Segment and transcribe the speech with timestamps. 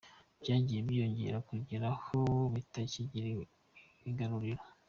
[0.41, 2.21] Byagiye byiyongera kugera aho
[2.53, 3.27] bitakigira
[4.09, 4.63] igaruriro.